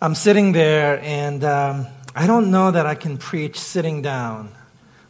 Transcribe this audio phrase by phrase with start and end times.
[0.00, 4.54] I'm sitting there and um, I don't know that I can preach sitting down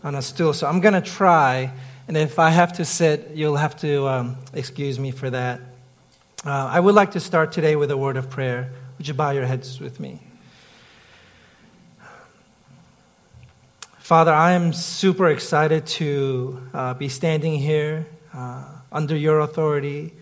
[0.03, 1.71] on a stool, so I'm going to try.
[2.07, 5.60] And if I have to sit, you'll have to um, excuse me for that.
[6.42, 8.72] Uh, I would like to start today with a word of prayer.
[8.96, 10.21] Would you bow your heads with me?
[13.98, 20.14] Father, I am super excited to uh, be standing here uh, under your authority,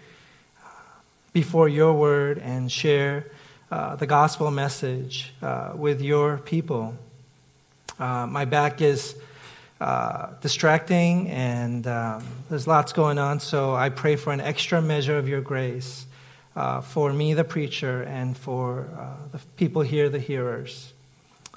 [1.33, 3.27] before your word, and share
[3.71, 6.95] uh, the gospel message uh, with your people.
[7.99, 9.17] Uh, my back is
[10.41, 15.29] distracting, and um, there's lots going on, so I pray for an extra measure of
[15.29, 16.07] your grace
[16.83, 18.89] for me, the preacher, and for
[19.33, 20.93] the people here, the hearers.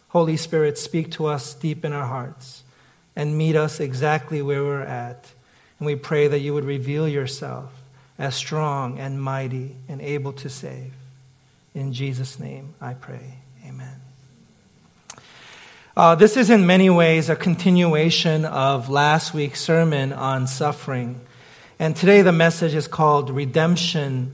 [0.10, 2.64] Holy Spirit, speak to us deep in our hearts
[3.16, 5.32] and meet us exactly where we're at.
[5.78, 7.72] And we pray that you would reveal yourself
[8.18, 10.94] as strong and mighty and able to save.
[11.76, 13.36] In Jesus' name I pray.
[13.66, 14.02] Amen.
[15.96, 21.22] Uh, this is in many ways a continuation of last week's sermon on suffering.
[21.78, 24.34] And today the message is called Redemption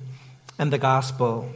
[0.58, 1.50] and the Gospel.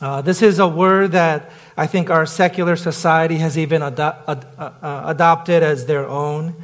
[0.00, 4.14] Uh, this is a word that I think our secular society has even ad- uh,
[4.58, 6.54] uh, adopted as their own.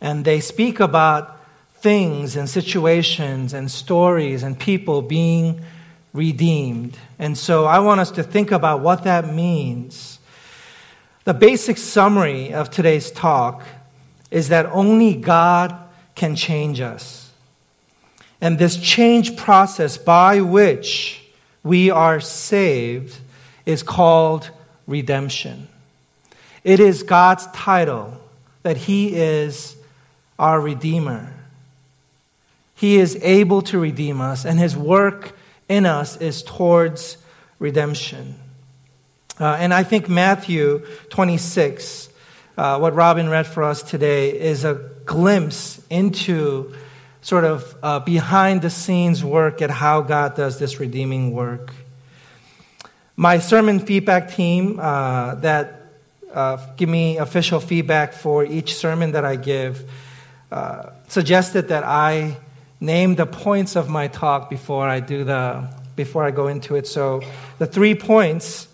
[0.00, 1.40] And they speak about
[1.80, 5.62] things and situations and stories and people being
[6.16, 6.96] redeemed.
[7.18, 10.18] And so I want us to think about what that means.
[11.24, 13.62] The basic summary of today's talk
[14.30, 15.76] is that only God
[16.14, 17.30] can change us.
[18.40, 21.22] And this change process by which
[21.62, 23.18] we are saved
[23.64, 24.50] is called
[24.86, 25.68] redemption.
[26.64, 28.20] It is God's title
[28.62, 29.76] that He is
[30.38, 31.32] our Redeemer.
[32.74, 35.36] He is able to redeem us, and His work
[35.68, 37.16] in us is towards
[37.58, 38.34] redemption.
[39.38, 42.08] Uh, and I think Matthew 26,
[42.56, 46.74] uh, what Robin read for us today, is a glimpse into
[47.20, 51.72] sort of uh, behind the scenes work at how God does this redeeming work.
[53.16, 55.82] My sermon feedback team uh, that
[56.32, 59.90] uh, give me official feedback for each sermon that I give
[60.52, 62.36] uh, suggested that I
[62.80, 66.86] name the points of my talk before I do the before I go into it.
[66.86, 67.22] So
[67.58, 68.68] the three points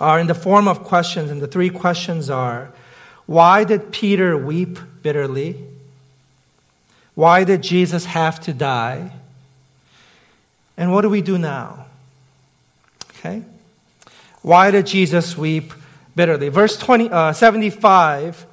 [0.00, 2.72] are in the form of questions, and the three questions are:
[3.26, 5.56] Why did Peter weep bitterly?
[7.14, 9.12] Why did Jesus have to die?
[10.76, 11.86] And what do we do now?
[13.10, 13.42] Okay?
[14.42, 15.72] Why did Jesus weep
[16.16, 16.48] bitterly?
[16.48, 18.46] Verse 20, uh, 75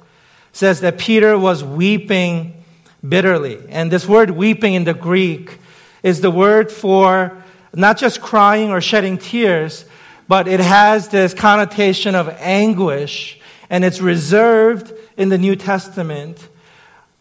[0.52, 2.61] says that Peter was weeping
[3.06, 3.58] bitterly.
[3.68, 5.58] And this word weeping in the Greek
[6.02, 7.42] is the word for
[7.74, 9.84] not just crying or shedding tears,
[10.28, 13.38] but it has this connotation of anguish,
[13.70, 16.48] and it's reserved in the New Testament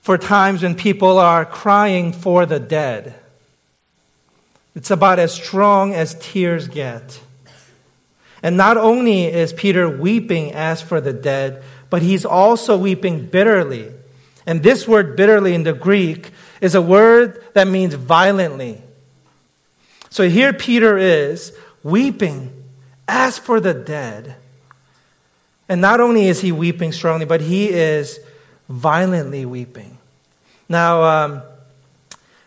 [0.01, 3.15] for times when people are crying for the dead.
[4.75, 7.19] It's about as strong as tears get.
[8.43, 13.91] And not only is Peter weeping as for the dead, but he's also weeping bitterly.
[14.51, 18.81] And this word bitterly in the Greek is a word that means violently.
[20.09, 22.51] So here Peter is weeping
[23.07, 24.35] as for the dead.
[25.69, 28.19] And not only is he weeping strongly, but he is
[28.67, 29.97] violently weeping.
[30.67, 31.43] Now, um,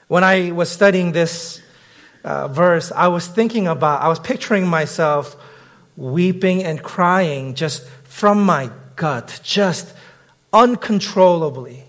[0.06, 1.62] when I was studying this
[2.22, 5.42] uh, verse, I was thinking about, I was picturing myself
[5.96, 9.90] weeping and crying just from my gut, just
[10.52, 11.83] uncontrollably.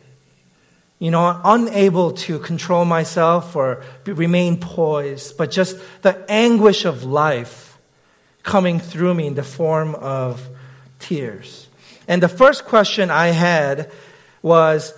[1.00, 7.78] You know, unable to control myself or remain poised, but just the anguish of life
[8.44, 10.48] coming through me in the form of
[11.00, 11.68] tears.
[12.08, 13.92] And the first question I had
[14.42, 14.94] was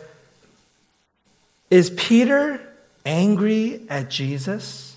[1.71, 2.61] Is Peter
[3.05, 4.95] angry at Jesus?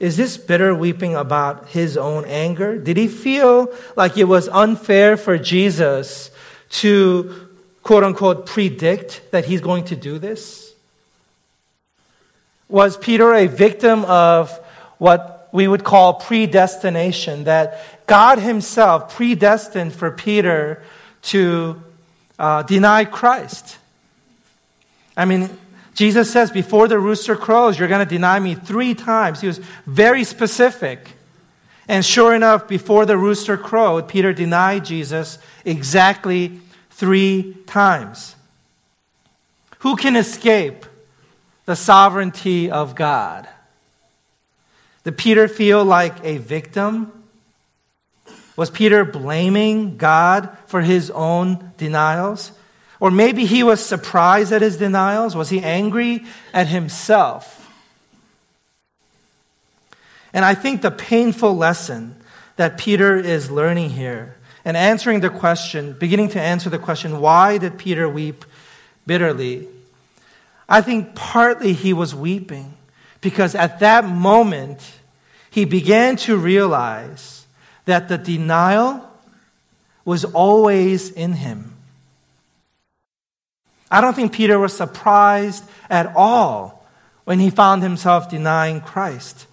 [0.00, 2.78] Is this bitter weeping about his own anger?
[2.78, 6.30] Did he feel like it was unfair for Jesus
[6.70, 7.47] to,
[7.82, 10.74] quote unquote, predict that he's going to do this?
[12.68, 14.50] Was Peter a victim of
[14.98, 20.82] what we would call predestination, that God himself predestined for Peter
[21.22, 21.82] to
[22.38, 23.78] uh, deny Christ?
[25.16, 25.48] I mean,
[25.94, 29.40] Jesus says, Before the rooster crows, you're going to deny me three times.
[29.40, 31.12] He was very specific.
[31.88, 36.60] And sure enough, before the rooster crowed, Peter denied Jesus exactly
[36.98, 38.34] three times.
[39.78, 40.84] Who can escape
[41.64, 43.48] the sovereignty of God?
[45.04, 47.12] Did Peter feel like a victim?
[48.56, 52.50] Was Peter blaming God for his own denials?
[52.98, 55.36] Or maybe he was surprised at his denials?
[55.36, 57.54] Was he angry at himself?
[60.32, 62.16] And I think the painful lesson
[62.56, 67.58] that Peter is learning here and answering the question, beginning to answer the question, why
[67.58, 68.44] did Peter weep
[69.06, 69.68] bitterly?
[70.68, 72.74] I think partly he was weeping
[73.20, 74.80] because at that moment
[75.50, 77.46] he began to realize
[77.86, 79.04] that the denial
[80.04, 81.74] was always in him.
[83.90, 86.86] I don't think Peter was surprised at all
[87.24, 89.46] when he found himself denying Christ.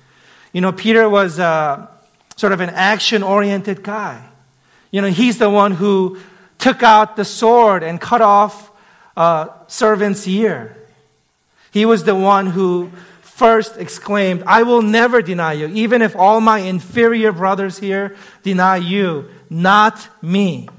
[0.51, 1.87] You know, Peter was uh,
[2.35, 4.21] sort of an action oriented guy.
[4.95, 6.19] You know, he's the one who
[6.57, 8.71] took out the sword and cut off
[9.17, 10.77] uh, servant's ear.
[11.71, 16.39] He was the one who first exclaimed, I will never deny you, even if all
[16.39, 20.69] my inferior brothers here deny you, not me.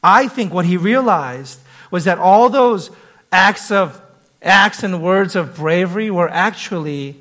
[0.00, 1.58] I think what he realized
[1.90, 2.92] was that all those
[3.32, 4.00] acts of
[4.40, 7.20] acts and words of bravery were actually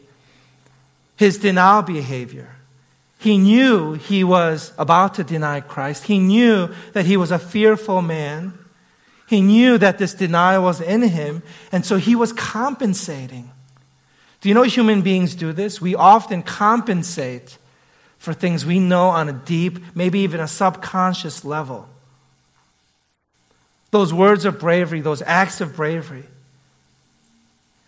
[1.16, 2.55] his denial behavior.
[3.25, 6.04] He knew he was about to deny Christ.
[6.04, 8.54] He knew that he was a fearful man.
[9.25, 11.42] He knew that this denial was in him,
[11.72, 13.50] and so he was compensating.
[14.42, 15.81] Do you know human beings do this?
[15.81, 17.57] We often compensate
[18.19, 21.89] for things we know on a deep, maybe even a subconscious level.
[23.89, 26.25] Those words of bravery, those acts of bravery,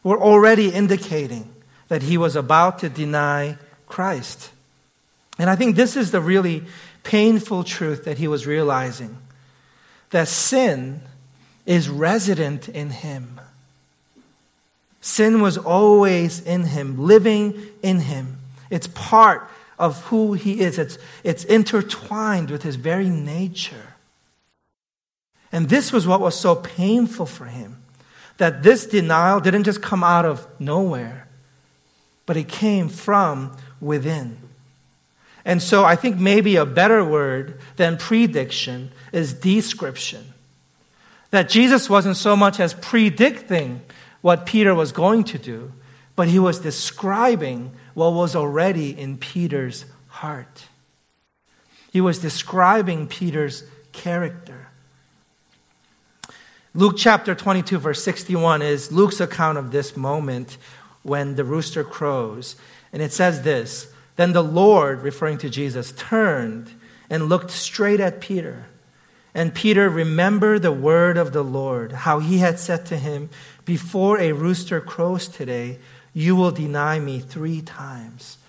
[0.02, 1.54] were already indicating
[1.90, 4.50] that he was about to deny Christ.
[5.38, 6.64] And I think this is the really
[7.04, 9.18] painful truth that he was realizing
[10.10, 11.02] that sin
[11.66, 13.40] is resident in him.
[15.02, 18.38] Sin was always in him, living in him.
[18.70, 23.94] It's part of who he is, it's, it's intertwined with his very nature.
[25.52, 27.84] And this was what was so painful for him
[28.38, 31.28] that this denial didn't just come out of nowhere
[32.28, 34.38] but it came from within.
[35.48, 40.34] And so I think maybe a better word than prediction is description.
[41.32, 43.80] That Jesus wasn't so much as predicting
[44.20, 45.72] what Peter was going to do,
[46.18, 50.66] but he was describing what was already in Peter's heart.
[51.94, 53.64] He was describing Peter's
[53.94, 54.68] character.
[56.74, 60.58] Luke chapter 22, verse 61 is Luke's account of this moment
[61.04, 62.58] when the rooster crows.
[62.92, 66.72] And it says this Then the Lord, referring to Jesus, turned
[67.10, 68.66] and looked straight at Peter.
[69.34, 73.30] And Peter remembered the word of the Lord, how he had said to him,
[73.64, 75.78] Before a rooster crows today,
[76.14, 78.40] you will deny me three times.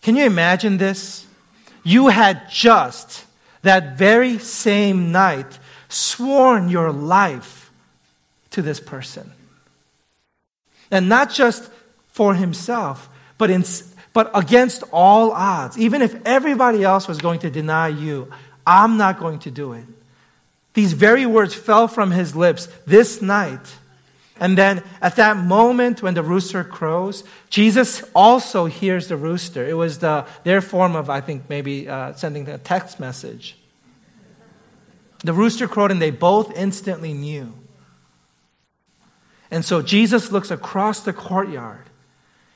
[0.00, 1.26] Can you imagine this?
[1.84, 3.26] You had just
[3.60, 5.58] that very same night
[5.88, 7.70] sworn your life
[8.50, 9.30] to this person.
[10.90, 11.70] And not just
[12.08, 13.64] for himself, but, in,
[14.12, 15.78] but against all odds.
[15.78, 18.30] Even if everybody else was going to deny you,
[18.66, 19.84] I'm not going to do it.
[20.74, 23.76] These very words fell from his lips this night.
[24.40, 29.66] And then at that moment when the rooster crows, Jesus also hears the rooster.
[29.66, 33.56] It was the, their form of, I think, maybe uh, sending a text message.
[35.22, 37.52] The rooster crowed, and they both instantly knew.
[39.50, 41.88] And so Jesus looks across the courtyard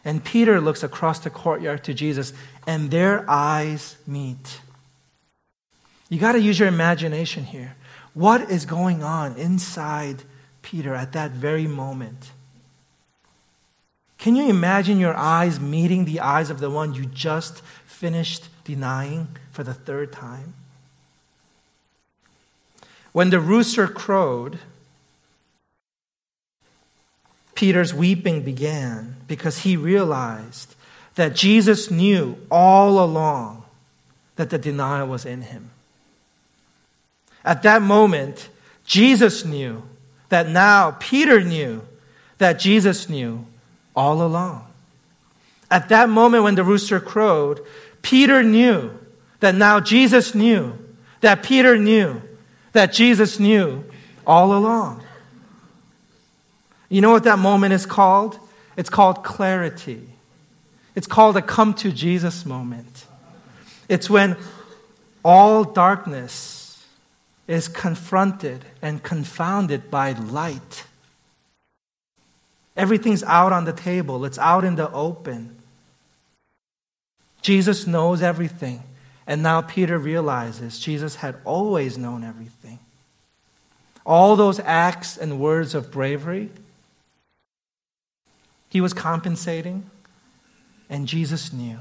[0.06, 2.32] and Peter looks across the courtyard to Jesus,
[2.64, 4.60] and their eyes meet.
[6.08, 7.74] You got to use your imagination here.
[8.14, 10.22] What is going on inside
[10.62, 12.30] Peter at that very moment?
[14.16, 19.26] Can you imagine your eyes meeting the eyes of the one you just finished denying
[19.50, 20.54] for the third time?
[23.10, 24.60] When the rooster crowed,
[27.56, 30.74] Peter's weeping began because he realized
[31.16, 33.64] that Jesus knew all along
[34.36, 35.70] that the denial was in him.
[37.44, 38.48] At that moment,
[38.84, 39.82] Jesus knew
[40.28, 41.82] that now Peter knew
[42.38, 43.46] that Jesus knew
[43.94, 44.66] all along.
[45.70, 47.60] At that moment when the rooster crowed,
[48.02, 48.90] Peter knew
[49.40, 50.74] that now Jesus knew,
[51.22, 52.20] that Peter knew,
[52.72, 53.84] that Jesus knew
[54.26, 55.02] all along.
[56.88, 58.38] You know what that moment is called?
[58.76, 60.02] It's called clarity.
[60.94, 63.06] It's called a come to Jesus moment.
[63.88, 64.36] It's when
[65.24, 66.84] all darkness
[67.46, 70.84] is confronted and confounded by light.
[72.76, 75.56] Everything's out on the table, it's out in the open.
[77.42, 78.82] Jesus knows everything,
[79.26, 82.78] And now Peter realizes Jesus had always known everything.
[84.04, 86.50] All those acts and words of bravery,
[88.68, 89.88] he was compensating,
[90.88, 91.78] and Jesus knew.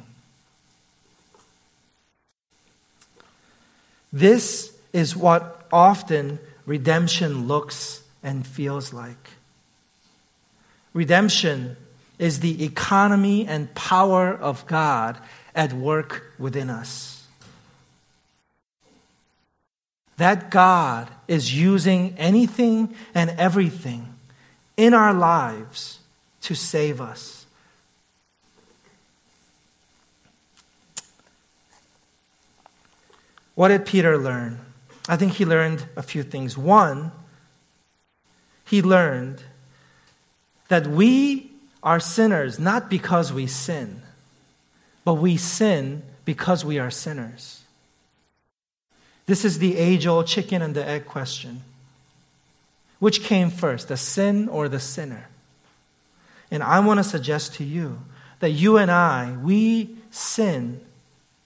[4.14, 9.32] This is what often redemption looks and feels like.
[10.94, 11.76] Redemption
[12.18, 15.18] is the economy and power of God
[15.54, 17.28] at work within us.
[20.18, 24.16] That God is using anything and everything
[24.78, 26.00] in our lives
[26.46, 27.46] to save us.
[33.56, 34.60] What did Peter learn?
[35.10, 36.58] I think he learned a few things.
[36.58, 37.12] One,
[38.66, 39.42] he learned
[40.68, 44.02] that we are sinners not because we sin,
[45.04, 47.64] but we sin because we are sinners.
[49.26, 51.62] This is the age old chicken and the egg question.
[53.00, 55.28] Which came first, the sin or the sinner?
[56.56, 58.00] And I want to suggest to you
[58.40, 60.80] that you and I, we sin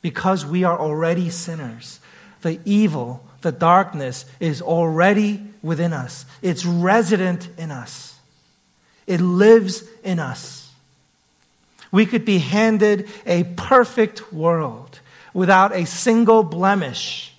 [0.03, 1.99] because we are already sinners.
[2.43, 8.19] The evil, the darkness is already within us, it's resident in us,
[9.07, 10.71] it lives in us.
[11.91, 14.99] We could be handed a perfect world
[15.33, 17.33] without a single blemish,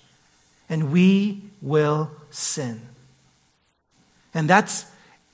[0.67, 2.81] and we will sin.
[4.33, 4.90] And that's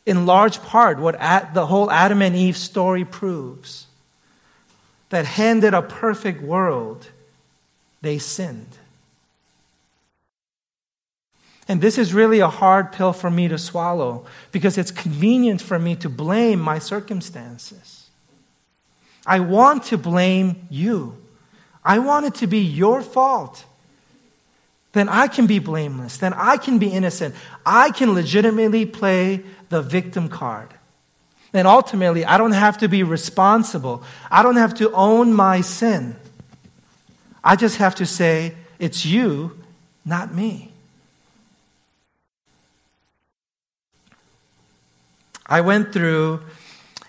[0.07, 1.19] in large part what
[1.53, 3.85] the whole Adam and Eve story proves.
[5.09, 7.09] That handed a perfect world,
[8.01, 8.77] they sinned.
[11.67, 15.77] And this is really a hard pill for me to swallow because it's convenient for
[15.77, 18.09] me to blame my circumstances.
[19.25, 21.17] I want to blame you.
[21.83, 23.65] I want it to be your fault.
[24.97, 26.17] Then I can be blameless.
[26.17, 27.35] Then I can be innocent.
[27.63, 30.73] I can legitimately play the victim card.
[31.53, 34.01] And ultimately, I don't have to be responsible.
[34.31, 36.15] I don't have to own my sin.
[37.43, 39.63] I just have to say, it's you,
[40.03, 40.71] not me.
[45.45, 46.41] I went through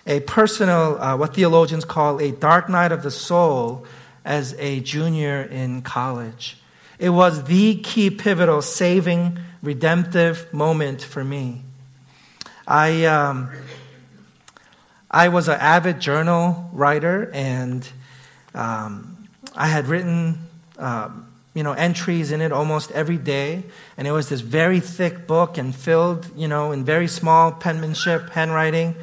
[0.05, 3.87] a personal, uh, what theologians call a dark night of the soul
[4.23, 6.55] as a junior in college.
[6.99, 11.61] It was the key, pivotal, saving, redemptive moment for me.
[12.67, 13.49] I, um,
[15.09, 17.87] I was an avid journal writer, and
[18.53, 23.63] um, I had written um, you know, entries in it almost every day.
[23.97, 28.29] And it was this very thick book and filled, you know, in very small penmanship,
[28.29, 28.95] handwriting.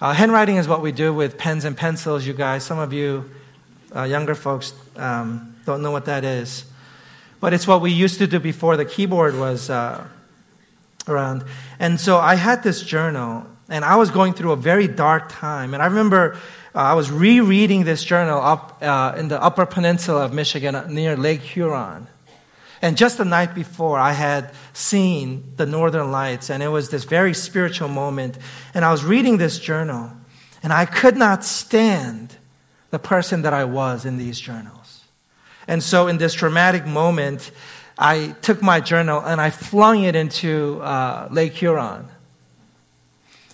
[0.00, 2.64] Uh, handwriting is what we do with pens and pencils, you guys.
[2.64, 3.30] Some of you
[3.94, 6.64] uh, younger folks um, don't know what that is.
[7.42, 10.06] But it's what we used to do before the keyboard was uh,
[11.08, 11.42] around.
[11.80, 15.74] And so I had this journal, and I was going through a very dark time.
[15.74, 16.34] And I remember
[16.72, 20.86] uh, I was rereading this journal up uh, in the Upper Peninsula of Michigan uh,
[20.86, 22.06] near Lake Huron.
[22.80, 27.02] And just the night before, I had seen the Northern Lights, and it was this
[27.02, 28.38] very spiritual moment.
[28.72, 30.12] And I was reading this journal,
[30.62, 32.36] and I could not stand
[32.90, 35.01] the person that I was in these journals.
[35.66, 37.50] And so, in this dramatic moment,
[37.98, 42.08] I took my journal and I flung it into uh, Lake Huron.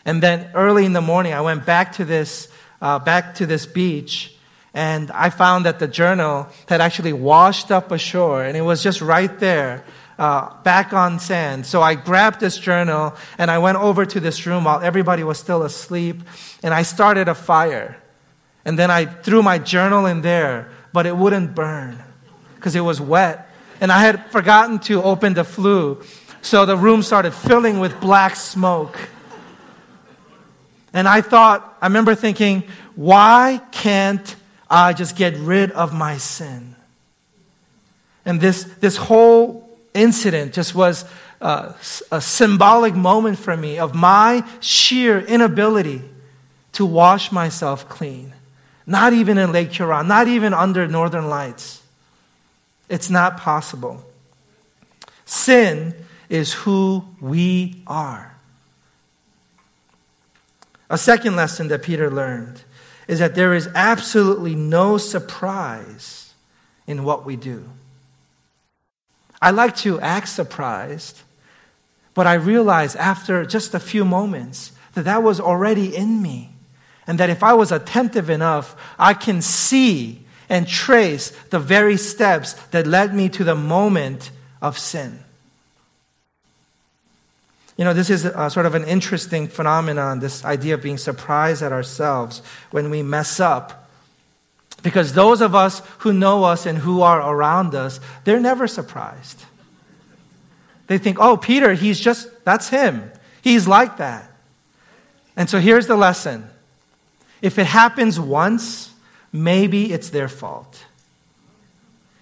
[0.05, 2.49] And then early in the morning, I went back to this
[2.81, 4.35] uh, back to this beach,
[4.73, 9.01] and I found that the journal had actually washed up ashore, and it was just
[9.01, 9.85] right there.
[10.19, 11.65] Uh, back on sand.
[11.65, 15.39] So I grabbed this journal and I went over to this room while everybody was
[15.39, 16.23] still asleep
[16.65, 17.97] and I started a fire.
[18.65, 22.03] And then I threw my journal in there, but it wouldn't burn
[22.57, 23.51] because it was wet.
[23.81, 26.03] And I had forgotten to open the flue.
[26.43, 28.99] So the room started filling with black smoke.
[30.93, 32.65] And I thought, I remember thinking,
[32.97, 34.37] why can't
[34.69, 36.75] I just get rid of my sin?
[38.25, 41.05] And this, this whole incident just was
[41.41, 41.73] uh,
[42.11, 46.03] a, a symbolic moment for me of my sheer inability
[46.73, 48.33] to wash myself clean.
[48.89, 51.83] Not even in Lake Huron, not even under northern lights.
[52.89, 54.03] It's not possible.
[55.27, 55.95] Sin
[56.31, 58.35] is who we are.
[60.89, 62.63] A second lesson that Peter learned
[63.07, 66.33] is that there is absolutely no surprise
[66.87, 67.69] in what we do.
[69.43, 71.21] I like to act surprised,
[72.15, 76.53] but I realized after just a few moments that that was already in me.
[77.09, 82.53] And that if I was attentive enough, I can see and trace the very steps
[82.71, 84.31] that led me to the moment
[84.63, 85.19] of sin.
[87.79, 91.63] You know, this is a, sort of an interesting phenomenon, this idea of being surprised
[91.63, 93.89] at ourselves when we mess up.
[94.83, 99.45] Because those of us who know us and who are around us, they're never surprised.
[100.89, 103.11] They think, oh, Peter, he's just, that's him.
[103.43, 104.31] He's like that.
[105.37, 106.51] And so here's the lesson
[107.43, 108.93] if it happens once,
[109.33, 110.85] maybe it's their fault.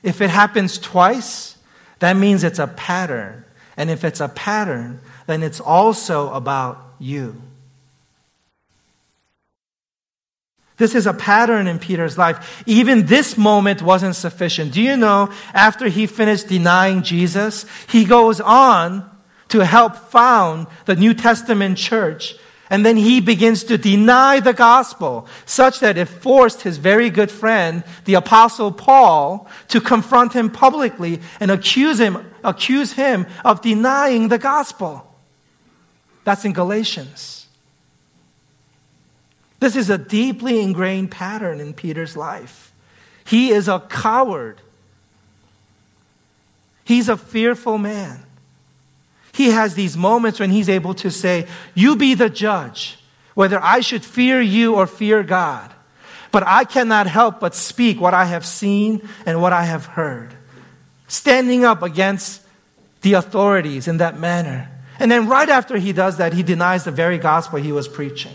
[0.03, 1.57] If it happens twice,
[1.99, 3.45] that means it's a pattern.
[3.77, 7.41] And if it's a pattern, then it's also about you.
[10.79, 12.63] This is a pattern in Peter's life.
[12.67, 14.73] Even this moment wasn't sufficient.
[14.75, 19.11] Do you know, after he finished denying Jesus, he goes on
[19.49, 22.35] to help found the New Testament church.
[22.69, 27.31] And then he begins to deny the gospel, such that it forced his very good
[27.31, 34.29] friend, the apostle Paul, to confront him publicly and accuse him, accuse him of denying
[34.29, 35.15] the gospel.
[36.25, 37.47] That's in Galatians.
[39.61, 42.73] This is a deeply ingrained pattern in Peter's life.
[43.25, 44.61] He is a coward.
[46.85, 48.26] He's a fearful man.
[49.37, 52.99] He has these moments when he's able to say, You be the judge,
[53.35, 55.71] whether I should fear you or fear God.
[56.33, 60.35] But I cannot help but speak what I have seen and what I have heard.
[61.07, 62.41] Standing up against
[63.03, 64.71] the authorities in that manner.
[64.99, 68.33] And then right after he does that, he denies the very gospel he was preaching.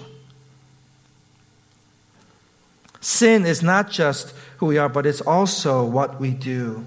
[3.00, 6.86] Sin is not just who we are, but it's also what we do.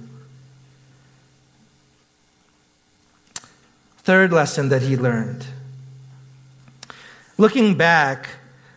[4.05, 5.47] Third lesson that he learned.
[7.37, 8.29] Looking back,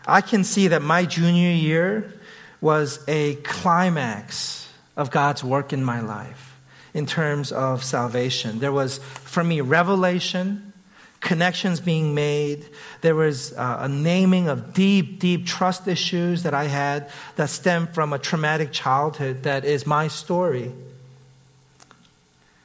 [0.06, 2.14] I can see that my junior year
[2.62, 6.58] was a climax of God's work in my life
[6.94, 8.60] in terms of salvation.
[8.60, 10.74] There was, for me, revelation
[11.20, 12.66] connections being made.
[13.02, 17.94] There was uh, a naming of deep, deep trust issues that I had that stemmed
[17.94, 20.72] from a traumatic childhood that is my story.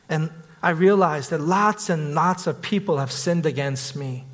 [0.08, 0.30] And
[0.62, 4.24] I realized that lots and lots of people have sinned against me,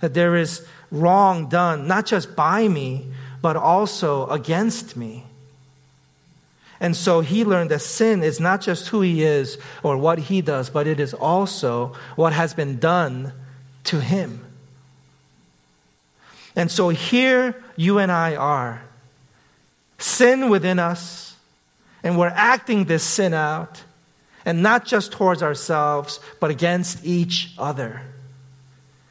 [0.00, 3.06] that there is wrong done, not just by me,
[3.40, 5.24] but also against me.
[6.80, 10.40] And so he learned that sin is not just who he is or what he
[10.40, 13.32] does, but it is also what has been done
[13.84, 14.44] to Him.
[16.56, 18.82] And so here you and I are.
[19.98, 21.36] Sin within us,
[22.02, 23.82] and we're acting this sin out,
[24.44, 28.02] and not just towards ourselves, but against each other.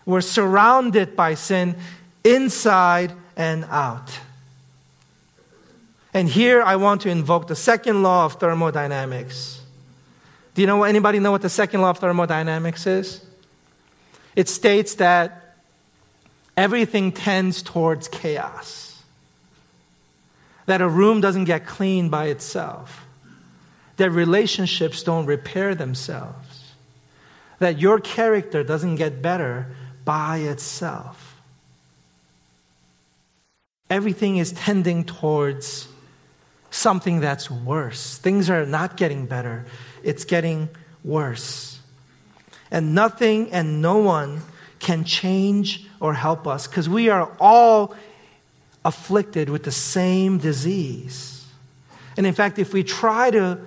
[0.06, 1.76] We're surrounded by sin
[2.24, 4.20] inside and out.
[6.14, 9.62] And here I want to invoke the second law of thermodynamics.
[10.56, 13.24] Do you know anybody know what the second law of thermodynamics is?
[14.36, 15.56] It states that
[16.58, 19.02] everything tends towards chaos,
[20.66, 23.06] that a room doesn't get clean by itself,
[24.00, 26.74] that relationships don't repair themselves,
[27.60, 29.68] that your character doesn't get better
[30.06, 31.42] by itself.
[33.90, 35.90] Everything is tending towards
[36.72, 38.18] something that's worse.
[38.18, 39.66] Things are not getting better,
[40.02, 40.70] it's getting
[41.04, 41.80] worse.
[42.72, 44.42] And nothing and no one
[44.80, 47.96] can change or help us because we are all
[48.86, 51.46] afflicted with the same disease.
[52.16, 53.60] And in fact, if we try to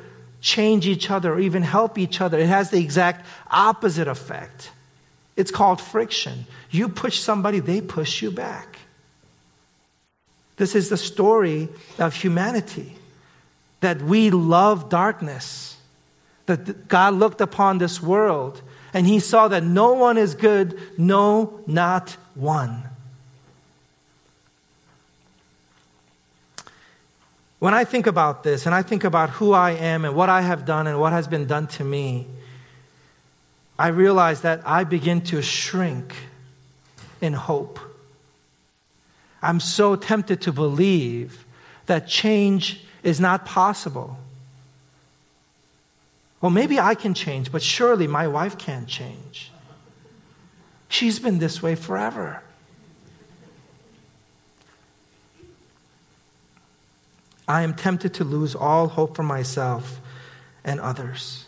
[0.43, 4.71] change each other or even help each other, it has the exact opposite effect.
[5.37, 6.47] It's called friction.
[6.71, 8.81] You push somebody, they push you back.
[10.57, 12.97] This is the story of humanity
[13.81, 15.77] that we love darkness,
[16.47, 18.61] that God looked upon this world
[18.93, 22.83] and he saw that no one is good, no, not one.
[27.63, 30.41] When I think about this and I think about who I am and what I
[30.41, 32.27] have done and what has been done to me,
[33.79, 36.13] I realize that I begin to shrink
[37.21, 37.79] in hope.
[39.41, 41.47] I'm so tempted to believe
[41.87, 44.19] that change is not possible.
[46.41, 49.53] Well, maybe I can change, but surely my wife can't change.
[50.89, 52.43] She's been this way forever.
[57.53, 60.01] I am tempted to lose all hope for myself
[60.65, 61.45] and others.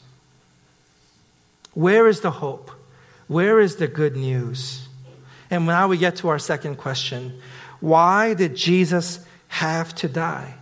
[1.73, 2.71] Where is the hope?
[3.27, 4.87] Where is the good news?
[5.51, 7.41] And now we get to our second question
[7.81, 10.57] Why did Jesus have to die?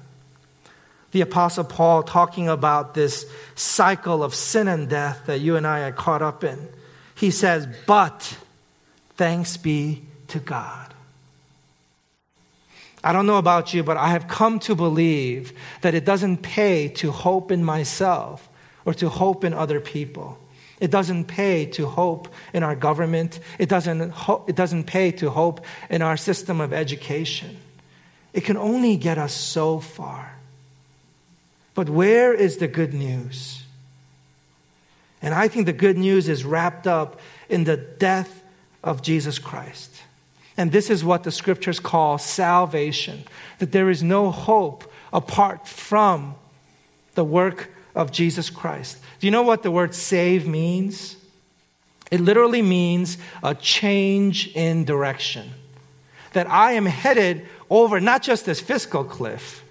[1.11, 3.27] the Apostle Paul talking about this
[3.57, 6.69] cycle of sin and death that you and I are caught up in.
[7.17, 8.39] He says, But
[9.17, 10.92] thanks be to God.
[13.05, 16.89] I don't know about you, but I have come to believe that it doesn't pay
[16.89, 18.49] to hope in myself
[18.85, 20.39] or to hope in other people.
[20.81, 23.39] It doesn't pay to hope in our government.
[23.59, 27.57] It doesn't, ho- it doesn't pay to hope in our system of education.
[28.33, 30.33] It can only get us so far.
[31.75, 33.63] But where is the good news?
[35.23, 38.43] And I think the good news is wrapped up in the death
[38.83, 39.92] of Jesus Christ.
[40.63, 43.25] And this is what the scriptures call salvation
[43.59, 46.37] that there is no hope apart from
[47.17, 48.99] the work of Jesus Christ.
[49.19, 51.17] Do you know what the word save means?
[52.13, 55.51] It literally means a change in direction.
[56.33, 59.65] That I am headed over not just this fiscal cliff,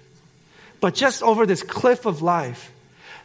[0.78, 2.70] but just over this cliff of life.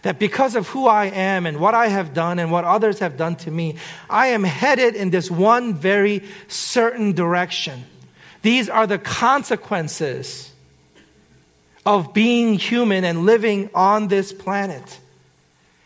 [0.07, 3.17] That because of who I am and what I have done and what others have
[3.17, 3.75] done to me,
[4.09, 7.83] I am headed in this one very certain direction.
[8.41, 10.53] These are the consequences
[11.85, 14.97] of being human and living on this planet.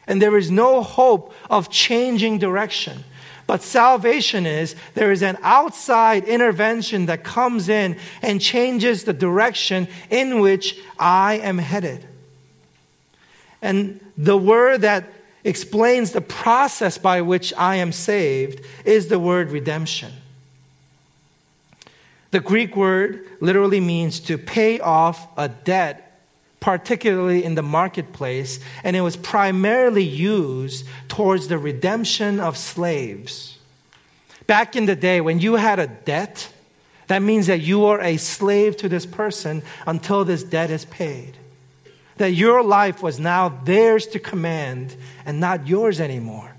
[0.06, 3.04] And there is no hope of changing direction.
[3.48, 9.88] But salvation is there is an outside intervention that comes in and changes the direction
[10.12, 12.06] in which I am headed.
[13.62, 15.06] And the word that
[15.44, 20.12] explains the process by which I am saved is the word redemption.
[22.32, 26.20] The Greek word literally means to pay off a debt,
[26.60, 33.58] particularly in the marketplace, and it was primarily used towards the redemption of slaves.
[34.48, 36.52] Back in the day, when you had a debt,
[37.08, 41.38] that means that you are a slave to this person until this debt is paid.
[42.22, 46.52] That your life was now theirs to command and not yours anymore.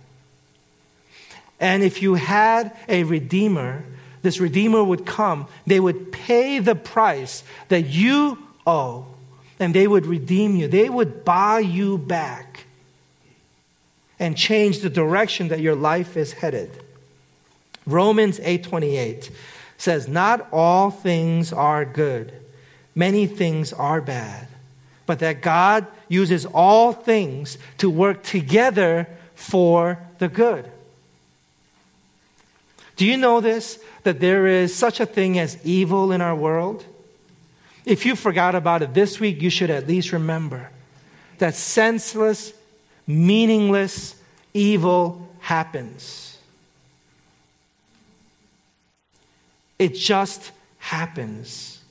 [1.60, 3.84] And if you had a redeemer,
[4.22, 9.06] this Redeemer would come, they would pay the price that you owe,
[9.60, 10.66] and they would redeem you.
[10.66, 12.64] They would buy you back
[14.18, 16.70] and change the direction that your life is headed.
[17.86, 19.30] Romans 8:28
[19.78, 22.32] says, "Not all things are good.
[22.96, 24.48] Many things are bad,
[25.06, 30.70] but that God uses all things to work together for the good."
[32.96, 33.78] Do you know this?
[34.04, 36.84] That there is such a thing as evil in our world?
[37.84, 40.70] If you forgot about it this week, you should at least remember
[41.38, 42.52] that senseless,
[43.06, 44.14] meaningless
[44.54, 46.38] evil happens.
[49.78, 51.81] It just happens.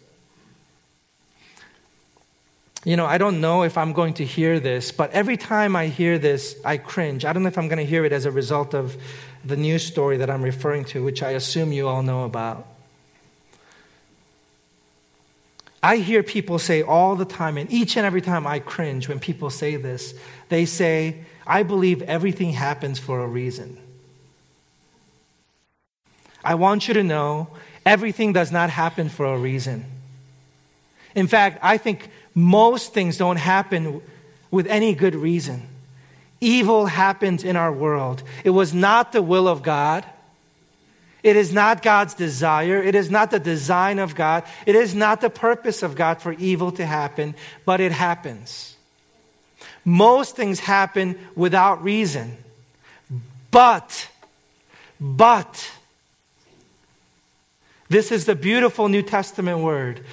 [2.83, 5.87] You know, I don't know if I'm going to hear this, but every time I
[5.87, 7.25] hear this, I cringe.
[7.25, 8.97] I don't know if I'm going to hear it as a result of
[9.45, 12.67] the news story that I'm referring to, which I assume you all know about.
[15.83, 19.19] I hear people say all the time, and each and every time I cringe when
[19.19, 20.13] people say this.
[20.49, 23.77] They say, I believe everything happens for a reason.
[26.43, 27.49] I want you to know
[27.85, 29.85] everything does not happen for a reason.
[31.15, 34.01] In fact, I think most things don't happen
[34.49, 35.67] with any good reason
[36.41, 38.23] evil happens in our world.
[38.43, 40.03] It was not the will of God.
[41.23, 42.81] It is not God's desire.
[42.81, 44.43] It is not the design of God.
[44.65, 48.75] It is not the purpose of God for evil to happen, but it happens.
[49.85, 52.37] Most things happen without reason.
[53.51, 54.09] But,
[54.99, 55.71] but,
[57.87, 60.03] this is the beautiful New Testament word.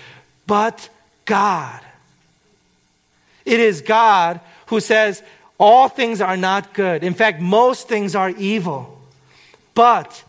[0.46, 0.90] But
[1.24, 1.81] God.
[3.49, 5.23] It is God who says,
[5.59, 7.03] all things are not good.
[7.03, 9.01] In fact, most things are evil.
[9.75, 10.23] But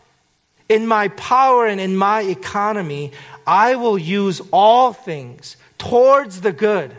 [0.70, 3.12] in my power and in my economy,
[3.46, 6.96] I will use all things towards the good.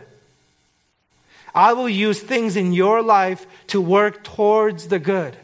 [1.55, 5.35] I will use things in your life to work towards the good.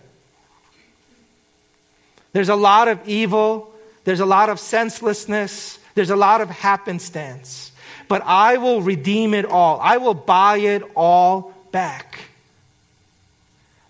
[2.34, 7.66] There's a lot of evil, there's a lot of senselessness, there's a lot of happenstance.
[8.08, 12.20] But I will redeem it all, I will buy it all back.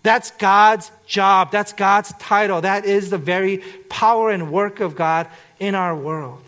[0.08, 1.52] That's God's job.
[1.52, 2.62] That's God's title.
[2.62, 3.58] That is the very
[3.90, 5.28] power and work of God
[5.60, 6.44] in our world.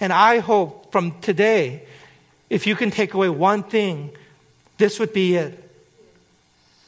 [0.00, 1.82] And I hope from today,
[2.48, 4.10] if you can take away one thing,
[4.78, 5.70] this would be it.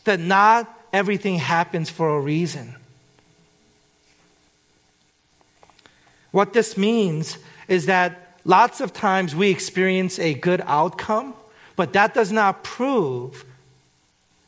[0.04, 2.74] That not everything happens for a reason.
[6.30, 7.36] What this means
[7.68, 11.34] is that lots of times we experience a good outcome
[11.80, 13.46] But that does not prove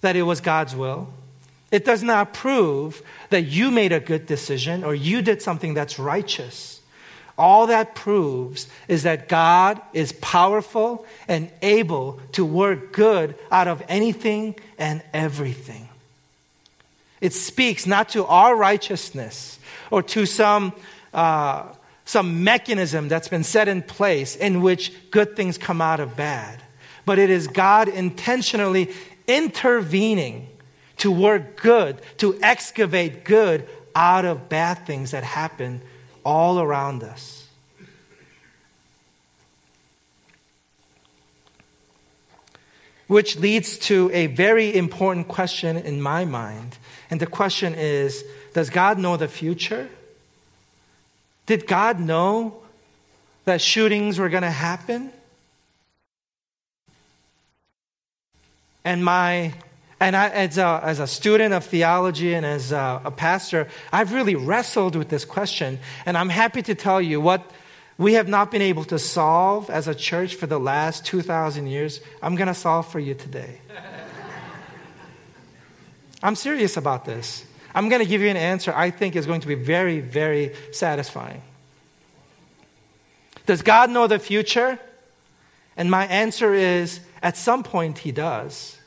[0.03, 1.09] that it was God's will.
[1.71, 5.99] It does not prove that you made a good decision or you did something that's
[5.99, 6.83] righteous.
[7.39, 13.83] All that proves is that God is powerful and able to work good out of
[13.89, 15.89] anything and everything.
[17.23, 19.59] It speaks not to our righteousness
[19.91, 20.75] or to some,
[21.15, 21.65] uh,
[22.13, 26.63] some mechanism that's been set in place in which good things come out of bad,
[27.07, 28.91] but it is God intentionally
[29.27, 30.47] intervening
[30.99, 35.81] to work good, to excavate good out of bad things that happen
[36.23, 37.49] all around us.
[43.07, 46.77] Which leads to a very important question in my mind.
[47.11, 48.23] And the question is
[48.53, 49.89] Does God know the future?
[51.53, 52.63] Did God know
[53.45, 55.13] that shootings were going to happen?
[58.87, 59.53] And my
[60.01, 64.15] and I, as, a, as a student of theology and as a, a pastor, I've
[64.15, 65.79] really wrestled with this question.
[66.07, 67.45] And I'm happy to tell you what
[67.99, 72.01] we have not been able to solve as a church for the last 2,000 years.
[72.23, 73.61] I'm going to solve for you today.
[76.23, 77.45] I'm serious about this.
[77.75, 80.55] I'm going to give you an answer I think is going to be very, very
[80.73, 81.43] satisfying.
[83.47, 84.79] Does God know the future?
[85.77, 88.79] And my answer is at some point, He does.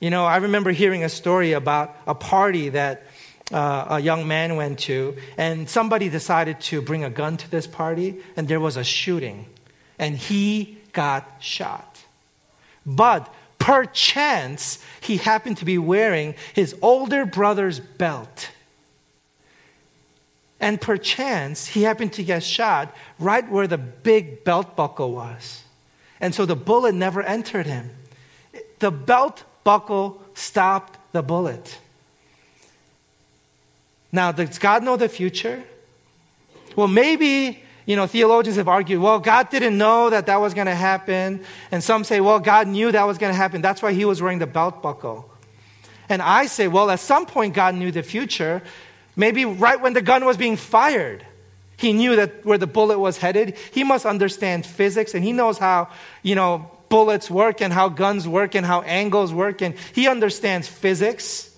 [0.00, 3.04] You know, I remember hearing a story about a party that
[3.52, 7.66] uh, a young man went to, and somebody decided to bring a gun to this
[7.66, 9.46] party, and there was a shooting,
[9.98, 12.02] and he got shot.
[12.84, 13.32] But
[13.66, 18.50] perchance, he happened to be wearing his older brother's belt.
[20.60, 25.64] And perchance, he happened to get shot right where the big belt buckle was.
[26.20, 27.90] And so the bullet never entered him.
[28.78, 31.80] The belt buckle stopped the bullet.
[34.12, 35.64] Now, does God know the future?
[36.76, 40.66] Well, maybe, you know, theologians have argued, well, God didn't know that that was going
[40.66, 41.44] to happen.
[41.70, 43.62] And some say, well, God knew that was going to happen.
[43.62, 45.30] That's why he was wearing the belt buckle.
[46.08, 48.62] And I say, well, at some point, God knew the future.
[49.14, 51.24] Maybe right when the gun was being fired.
[51.76, 53.56] He knew that where the bullet was headed.
[53.70, 55.88] He must understand physics and he knows how,
[56.22, 60.68] you know, bullets work and how guns work and how angles work and he understands
[60.68, 61.54] physics.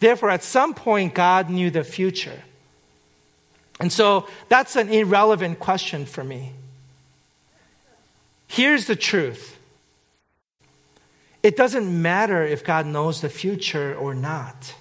[0.00, 2.42] Therefore, at some point, God knew the future.
[3.80, 6.52] And so that's an irrelevant question for me.
[8.48, 9.56] Here's the truth
[11.42, 14.74] it doesn't matter if God knows the future or not,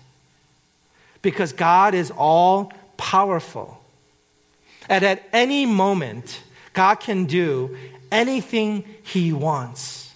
[1.21, 3.83] because God is all powerful.
[4.89, 6.41] And at any moment,
[6.73, 7.77] God can do
[8.11, 10.13] anything He wants.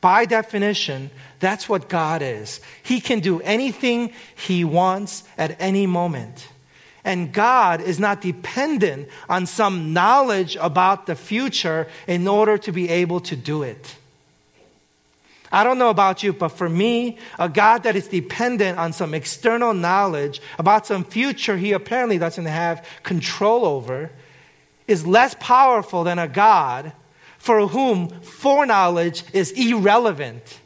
[0.00, 2.60] By definition, that's what God is.
[2.82, 6.48] He can do anything He wants at any moment.
[7.08, 12.90] And God is not dependent on some knowledge about the future in order to be
[12.90, 13.96] able to do it.
[15.50, 19.14] I don't know about you, but for me, a God that is dependent on some
[19.14, 24.10] external knowledge about some future he apparently doesn't have control over
[24.86, 26.92] is less powerful than a God
[27.38, 30.60] for whom foreknowledge is irrelevant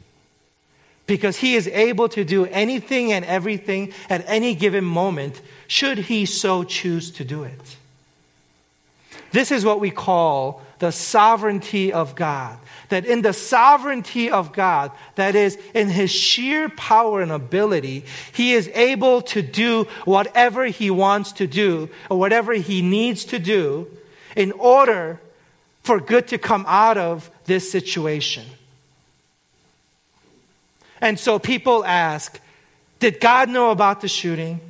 [1.05, 6.25] because he is able to do anything and everything at any given moment should he
[6.25, 7.77] so choose to do it.
[9.31, 12.57] This is what we call the sovereignty of God
[12.93, 18.53] that in the sovereignty of God, that is, in his sheer power and ability, he
[18.53, 23.87] is able to do whatever he wants to do or whatever he needs to do
[24.35, 25.19] in order
[25.81, 28.45] for good to come out of this situation.
[31.03, 32.39] And so people ask,
[32.99, 34.61] did God know about the shooting?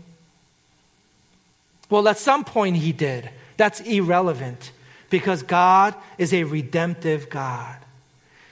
[1.91, 3.29] Well, at some point he did.
[3.55, 4.71] That's irrelevant
[5.11, 7.77] because God is a redemptive God.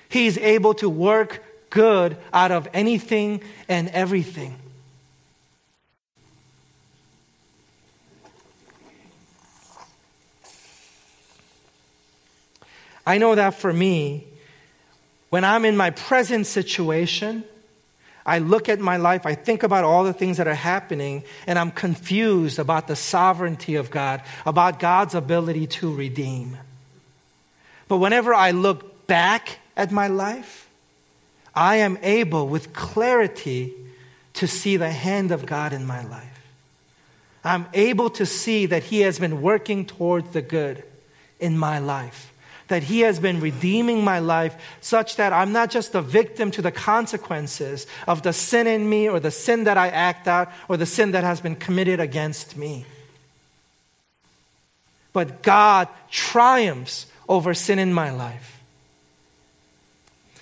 [0.10, 4.60] He's able to work good out of anything and everything.
[13.08, 14.28] I know that for me,
[15.32, 17.44] when I'm in my present situation,
[18.26, 21.58] I look at my life, I think about all the things that are happening, and
[21.58, 26.58] I'm confused about the sovereignty of God, about God's ability to redeem.
[27.88, 30.70] But whenever I look back at my life,
[31.54, 33.74] I am able with clarity
[34.36, 36.28] to see the hand of God in my life.
[37.44, 40.84] I'm able to see that He has been working towards the good
[41.40, 42.32] in my life.
[42.72, 46.62] That He has been redeeming my life such that I'm not just a victim to
[46.62, 50.78] the consequences of the sin in me or the sin that I act out or
[50.78, 52.86] the sin that has been committed against me.
[55.12, 58.62] But God triumphs over sin in my life.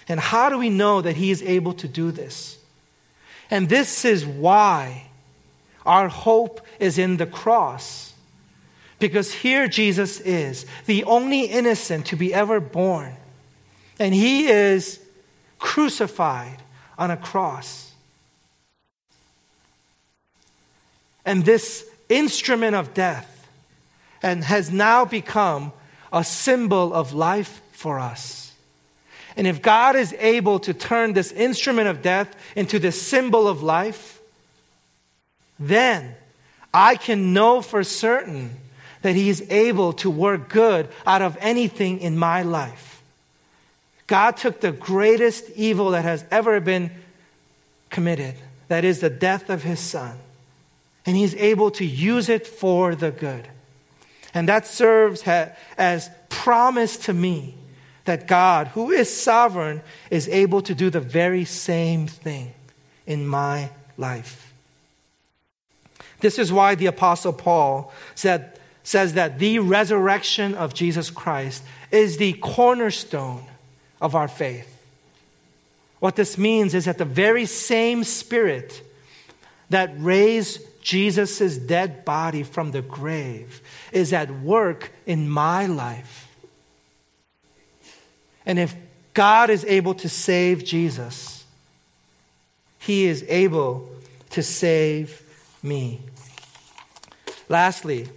[0.08, 2.60] And how do we know that He is able to do this?
[3.50, 5.08] And this is why
[5.84, 8.09] our hope is in the cross.
[9.00, 13.16] Because here Jesus is, the only innocent to be ever born.
[13.98, 15.00] And he is
[15.58, 16.58] crucified
[16.98, 17.92] on a cross.
[21.26, 23.48] And this instrument of death
[24.22, 25.72] and has now become
[26.12, 28.52] a symbol of life for us.
[29.38, 33.64] And if God is able to turn this instrument of death into the symbol of
[33.64, 34.20] life,
[35.58, 36.16] then
[36.74, 38.58] I can know for certain
[39.02, 43.02] that He is able to work good out of anything in my life.
[44.08, 46.92] God took the greatest evil that has ever been
[47.90, 48.36] committed,
[48.68, 50.18] that is the death of His Son,
[51.06, 53.48] and He's able to use it for the good.
[54.34, 57.56] And that serves as promise to me
[58.06, 62.54] that God, who is sovereign, is able to do the very same thing
[63.06, 64.54] in my life.
[66.20, 68.59] This is why the Apostle Paul said,
[68.90, 73.44] says that the resurrection of Jesus Christ is the cornerstone
[74.02, 74.84] of our faith.
[76.00, 78.82] What this means is that the very same Spirit
[79.70, 86.28] that raised Jesus' dead body from the grave is at work in my life.
[88.44, 88.76] And if
[89.14, 91.46] God is able to save Jesus,
[92.80, 93.88] He is able
[94.32, 95.22] to save
[95.62, 96.02] me.
[97.50, 98.08] Lastly,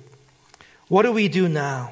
[0.92, 1.90] what do we do now?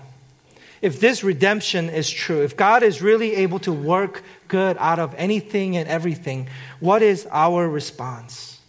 [0.82, 5.14] If this redemption is true, if God is really able to work good out of
[5.16, 6.48] anything and everything,
[6.80, 8.60] what is our response?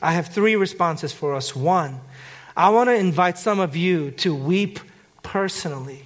[0.00, 1.54] I have three responses for us.
[1.54, 2.00] One,
[2.56, 4.80] I want to invite some of you to weep
[5.22, 6.02] personally.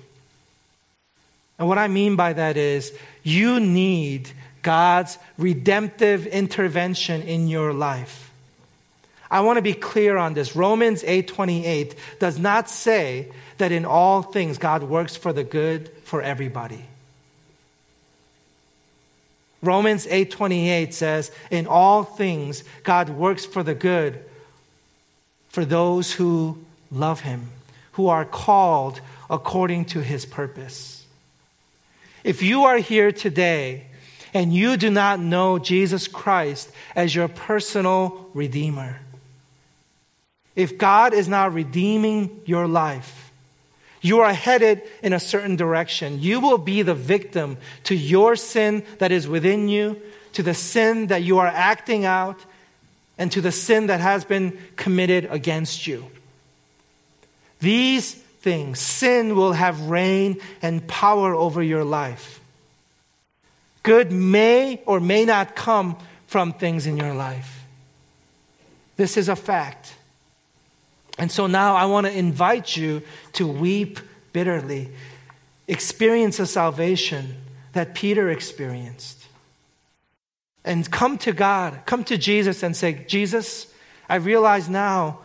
[1.57, 4.29] And what I mean by that is you need
[4.63, 8.33] God's redemptive intervention in your life.
[9.35, 10.55] I want to be clear on this.
[10.55, 16.23] Romans 8:28 does not say that in all things God works for the good for
[16.23, 16.85] everybody.
[19.61, 24.25] Romans 8:28 says, "In all things God works for the good
[25.49, 26.59] for those who
[26.93, 27.51] love him,
[27.95, 31.07] who are called according to his purpose."
[32.23, 33.87] If you are here today
[34.33, 39.01] and you do not know Jesus Christ as your personal redeemer,
[40.57, 43.33] if God is not redeeming your life,
[44.01, 46.21] you are headed in a certain direction.
[46.21, 50.01] You will be the victim to your sin that is within you,
[50.35, 52.39] to the sin that you are acting out,
[53.17, 56.05] and to the sin that has been committed against you.
[57.61, 62.41] These things, sin will have reign and power over your life.
[63.83, 67.63] Good may or may not come from things in your life.
[68.97, 69.95] This is a fact.
[71.19, 73.03] And so now I want to invite you
[73.35, 74.01] to weep
[74.33, 74.91] bitterly,
[75.69, 77.37] experience a salvation
[77.73, 79.27] that Peter experienced.
[80.65, 83.73] And come to God, come to Jesus and say, Jesus,
[84.09, 85.21] I realize now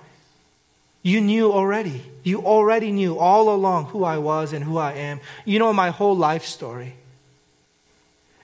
[1.02, 2.04] you knew already.
[2.23, 5.21] You already knew all along who I was and who I am.
[5.45, 6.93] You know my whole life story.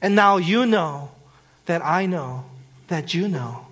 [0.02, 1.12] And now you know
[1.66, 2.46] that I know
[2.88, 3.66] that you know.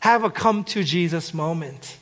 [0.00, 1.96] Have a come to Jesus moment.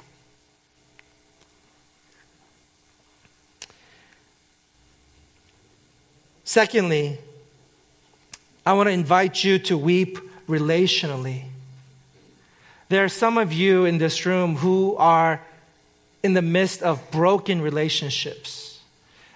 [6.45, 7.19] Secondly,
[8.67, 11.45] I want to invite you to weep relationally.
[12.89, 15.41] There are some of you in this room who are
[16.23, 18.81] in the midst of broken relationships.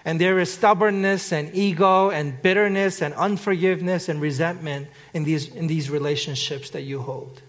[0.05, 5.67] And there is stubbornness and ego and bitterness and unforgiveness and resentment in these, in
[5.67, 7.41] these relationships that you hold.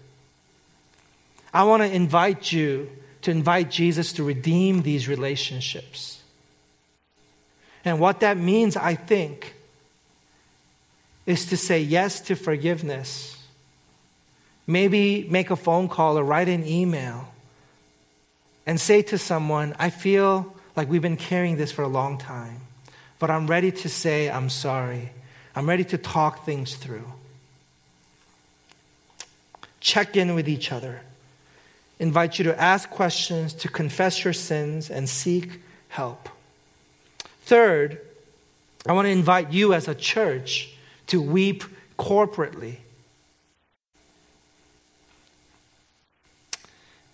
[1.53, 2.89] I want to invite you
[3.23, 6.20] to invite Jesus to redeem these relationships.
[7.83, 9.55] And what that means, I think,
[11.25, 13.37] is to say yes to forgiveness.
[14.67, 17.27] Maybe make a phone call or write an email
[18.65, 22.61] and say to someone, I feel like we've been carrying this for a long time,
[23.19, 25.11] but I'm ready to say I'm sorry.
[25.55, 27.11] I'm ready to talk things through.
[29.79, 31.01] Check in with each other.
[31.99, 36.29] Invite you to ask questions, to confess your sins, and seek help.
[37.51, 37.99] Third,
[38.85, 40.73] I want to invite you as a church
[41.07, 41.65] to weep
[41.99, 42.77] corporately.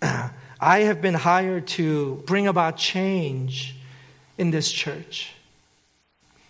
[0.00, 0.30] I
[0.60, 3.74] have been hired to bring about change
[4.38, 5.32] in this church.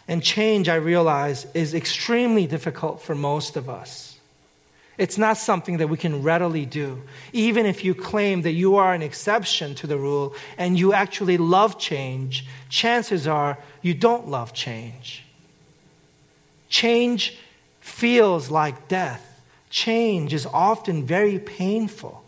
[0.06, 4.07] And change, I realize, is extremely difficult for most of us.
[4.98, 7.00] It's not something that we can readily do.
[7.32, 11.38] Even if you claim that you are an exception to the rule and you actually
[11.38, 15.24] love change, chances are you don't love change.
[16.68, 17.38] Change
[17.80, 19.24] feels like death.
[19.70, 22.24] Change is often very painful.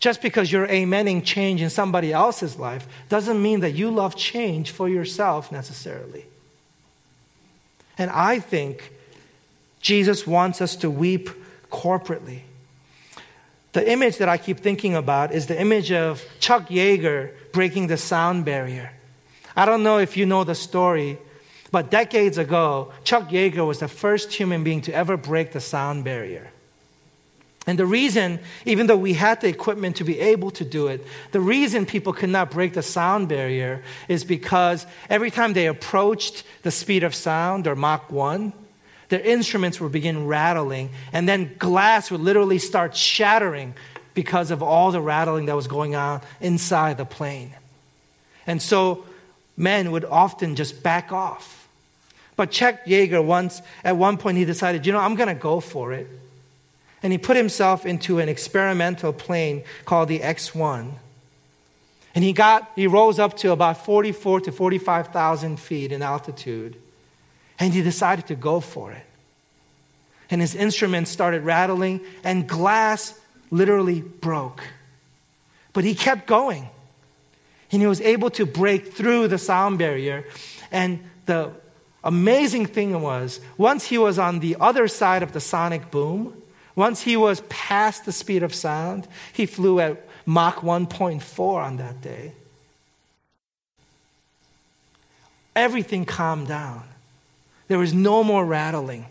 [0.00, 4.70] Just because you're amening change in somebody else's life doesn't mean that you love change
[4.70, 6.26] for yourself necessarily.
[7.96, 8.92] And I think
[9.80, 11.30] Jesus wants us to weep
[11.70, 12.40] corporately.
[13.72, 17.96] The image that I keep thinking about is the image of Chuck Yeager breaking the
[17.96, 18.90] sound barrier.
[19.56, 21.18] I don't know if you know the story,
[21.70, 26.04] but decades ago, Chuck Yeager was the first human being to ever break the sound
[26.04, 26.50] barrier.
[27.66, 31.06] And the reason, even though we had the equipment to be able to do it,
[31.30, 36.42] the reason people could not break the sound barrier is because every time they approached
[36.62, 38.52] the speed of sound or Mach 1,
[39.10, 43.74] their instruments would begin rattling, and then glass would literally start shattering
[44.14, 47.52] because of all the rattling that was going on inside the plane.
[48.46, 49.04] And so
[49.56, 51.68] men would often just back off.
[52.36, 55.60] But Chuck Yeager once, at one point, he decided, you know, I'm going to go
[55.60, 56.06] for it.
[57.02, 60.92] And he put himself into an experimental plane called the X1.
[62.14, 66.76] And he got, he rose up to about 44 to 45,000 feet in altitude.
[67.60, 69.06] And he decided to go for it.
[70.30, 73.18] And his instruments started rattling, and glass
[73.50, 74.62] literally broke.
[75.72, 76.68] But he kept going.
[77.70, 80.24] And he was able to break through the sound barrier.
[80.72, 81.52] And the
[82.02, 86.42] amazing thing was, once he was on the other side of the sonic boom,
[86.74, 92.00] once he was past the speed of sound, he flew at Mach 1.4 on that
[92.00, 92.32] day.
[95.54, 96.89] Everything calmed down.
[97.70, 99.06] There was no more rattling.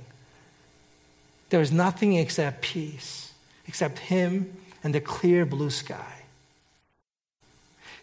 [1.49, 3.31] There was nothing except peace,
[3.67, 4.53] except him
[4.83, 6.13] and the clear blue sky.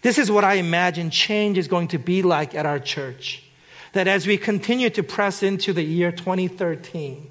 [0.00, 3.42] This is what I imagine change is going to be like at our church.
[3.92, 7.28] That as we continue to press into the year 2013,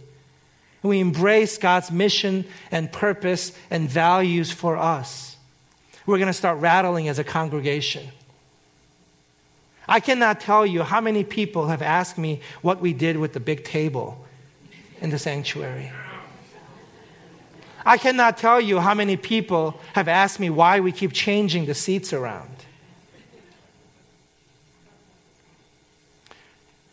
[0.83, 5.35] we embrace God's mission and purpose and values for us,
[6.05, 8.07] we're going to start rattling as a congregation.
[9.87, 13.39] I cannot tell you how many people have asked me what we did with the
[13.39, 14.25] big table
[15.01, 15.91] in the sanctuary.
[17.85, 21.75] I cannot tell you how many people have asked me why we keep changing the
[21.75, 22.49] seats around.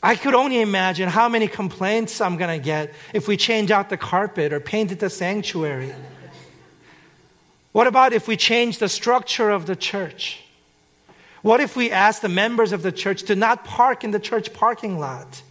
[0.03, 3.89] I could only imagine how many complaints I'm going to get if we change out
[3.89, 5.95] the carpet or painted the sanctuary.
[7.71, 10.43] What about if we change the structure of the church?
[11.43, 14.53] What if we ask the members of the church to not park in the church
[14.53, 15.43] parking lot?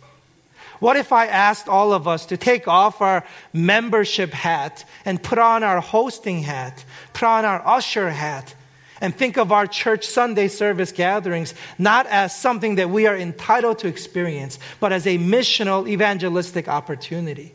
[0.79, 3.23] What if I asked all of us to take off our
[3.53, 6.83] membership hat and put on our hosting hat,
[7.13, 8.55] put on our usher hat,
[8.99, 13.79] and think of our church Sunday service gatherings not as something that we are entitled
[13.79, 17.53] to experience, but as a missional evangelistic opportunity.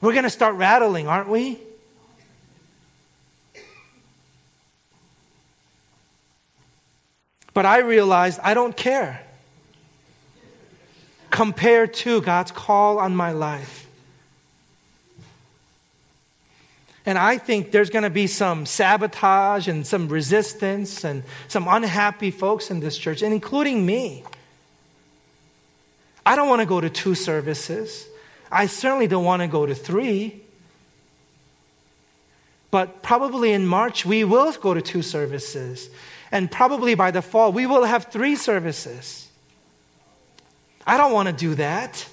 [0.00, 1.58] We're going to start rattling, aren't we?
[7.52, 9.20] But I realized I don't care
[11.30, 13.86] compared to God's call on my life.
[17.06, 22.30] And I think there's going to be some sabotage and some resistance and some unhappy
[22.30, 24.22] folks in this church, and including me.
[26.26, 28.06] I don't want to go to two services.
[28.52, 30.42] I certainly don't want to go to three.
[32.70, 35.88] But probably in March, we will go to two services.
[36.32, 39.28] And probably by the fall, we will have three services.
[40.86, 42.06] I don't want to do that.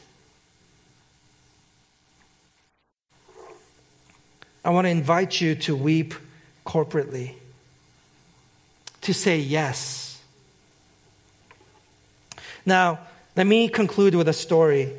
[4.65, 6.13] I want to invite you to weep
[6.65, 7.33] corporately,
[9.01, 10.21] to say yes.
[12.65, 12.99] Now,
[13.37, 14.91] let me conclude with a story.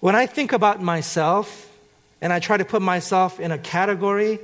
[0.00, 1.68] When I think about myself
[2.22, 4.38] and I try to put myself in a category,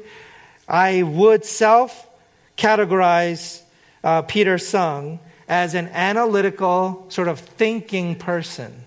[0.69, 2.08] I would self
[2.59, 3.63] categorize
[4.05, 8.85] uh, Peter Sung as an analytical, sort of thinking person.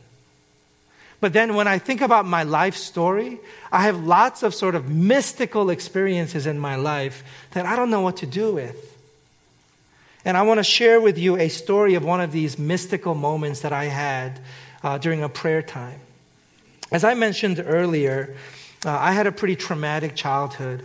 [1.20, 3.40] But then when I think about my life story,
[3.72, 8.02] I have lots of sort of mystical experiences in my life that I don't know
[8.02, 8.88] what to do with.
[10.26, 13.62] And I want to share with you a story of one of these mystical moments
[13.62, 14.40] that I had
[14.84, 16.00] uh, during a prayer time.
[16.92, 18.36] As I mentioned earlier,
[18.86, 20.84] uh, I had a pretty traumatic childhood.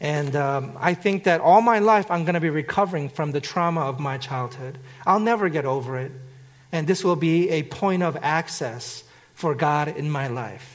[0.00, 3.40] And um, I think that all my life I'm going to be recovering from the
[3.40, 4.78] trauma of my childhood.
[5.06, 6.12] I'll never get over it.
[6.70, 9.02] And this will be a point of access
[9.34, 10.74] for God in my life.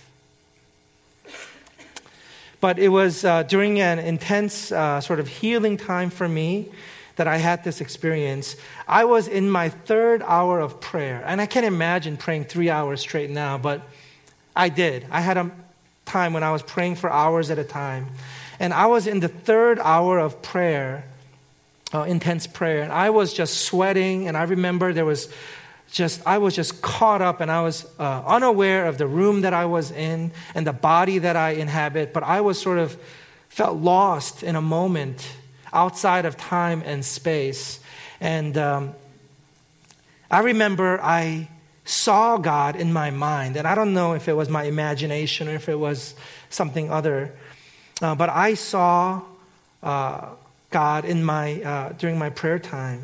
[2.59, 6.71] But it was uh, during an intense uh, sort of healing time for me
[7.15, 8.55] that I had this experience.
[8.87, 11.21] I was in my third hour of prayer.
[11.25, 13.81] And I can't imagine praying three hours straight now, but
[14.55, 15.05] I did.
[15.11, 15.51] I had a
[16.05, 18.07] time when I was praying for hours at a time.
[18.59, 21.05] And I was in the third hour of prayer,
[21.93, 24.27] uh, intense prayer, and I was just sweating.
[24.27, 25.31] And I remember there was
[25.91, 29.53] just, I was just caught up and I was uh, unaware of the room that
[29.53, 32.13] I was in and the body that I inhabit.
[32.13, 32.97] But I was sort of
[33.49, 35.27] felt lost in a moment
[35.71, 37.79] outside of time and space.
[38.19, 38.95] And um,
[40.31, 41.49] I remember I
[41.85, 43.57] saw God in my mind.
[43.57, 46.15] And I don't know if it was my imagination or if it was
[46.49, 47.33] something other.
[48.01, 49.21] Uh, but I saw
[49.81, 50.29] uh,
[50.69, 53.03] God in my, uh, during my prayer time.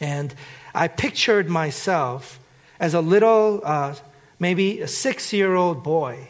[0.00, 0.34] And
[0.74, 2.40] I pictured myself
[2.80, 3.94] as a little, uh,
[4.38, 6.28] maybe a six year old boy.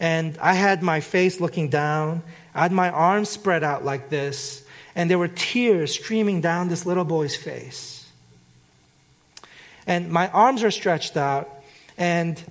[0.00, 2.22] And I had my face looking down.
[2.54, 4.64] I had my arms spread out like this.
[4.94, 8.08] And there were tears streaming down this little boy's face.
[9.86, 11.48] And my arms are stretched out.
[11.98, 12.42] And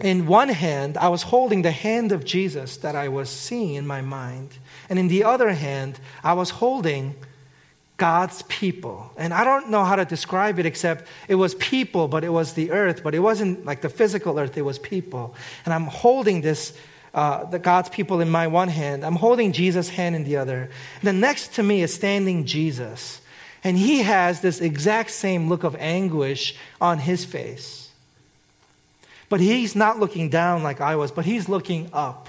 [0.00, 3.86] in one hand, I was holding the hand of Jesus that I was seeing in
[3.86, 4.50] my mind.
[4.88, 7.14] And in the other hand, I was holding
[7.96, 9.12] God's people.
[9.16, 12.54] And I don't know how to describe it except it was people, but it was
[12.54, 15.36] the earth, but it wasn't like the physical earth, it was people.
[15.64, 16.76] And I'm holding this,
[17.14, 19.04] uh, the God's people in my one hand.
[19.04, 20.62] I'm holding Jesus' hand in the other.
[20.62, 23.20] And then next to me is standing Jesus.
[23.62, 27.83] And he has this exact same look of anguish on his face.
[29.28, 32.28] But he's not looking down like I was, but he's looking up.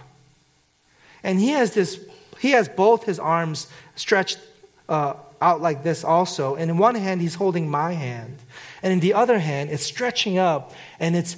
[1.24, 2.00] And he has this,
[2.40, 4.40] he has both his arms stretched
[4.88, 6.56] uh, out like this also.
[6.56, 8.38] And in one hand, he's holding my hand.
[8.82, 11.38] And in the other hand, it's stretching up and it's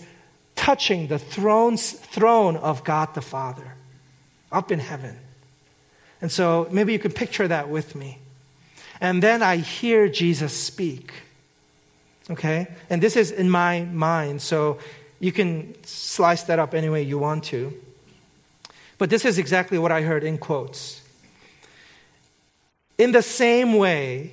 [0.56, 3.76] touching the throne's, throne of God the Father
[4.52, 5.18] up in heaven.
[6.22, 8.20] And so maybe you can picture that with me.
[9.00, 11.14] And then I hear Jesus speak.
[12.30, 12.68] Okay?
[12.90, 14.80] And this is in my mind, so
[15.20, 17.74] you can slice that up any way you want to.
[18.98, 21.02] But this is exactly what I heard in quotes.
[22.98, 24.32] In the same way,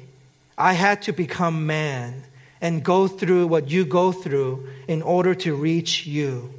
[0.57, 2.24] I had to become man
[2.61, 6.53] and go through what you go through in order to reach you.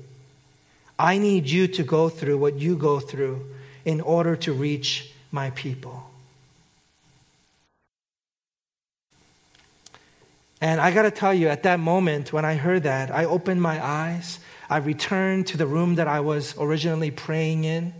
[0.99, 3.45] I need you to go through what you go through
[3.85, 6.09] in order to reach my people.
[10.61, 13.61] And I got to tell you, at that moment when I heard that, I opened
[13.61, 14.39] my eyes.
[14.69, 17.93] I returned to the room that I was originally praying in.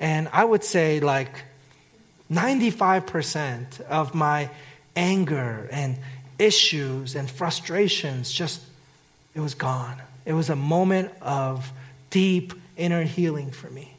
[0.00, 1.42] And I would say, like,
[2.30, 4.50] 95% of my
[4.94, 5.98] anger and
[6.38, 8.60] issues and frustrations just,
[9.34, 10.00] it was gone.
[10.24, 11.70] It was a moment of
[12.10, 13.97] deep inner healing for me.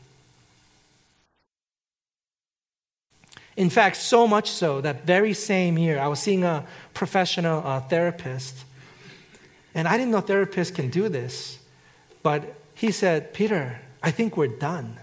[3.59, 7.81] In fact, so much so that very same year, I was seeing a professional uh,
[7.81, 8.55] therapist.
[9.75, 11.59] And I didn't know therapists can do this.
[12.23, 14.97] But he said, Peter, I think we're done.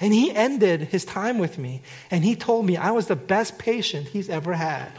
[0.00, 1.82] And he ended his time with me.
[2.10, 4.90] And he told me I was the best patient he's ever had.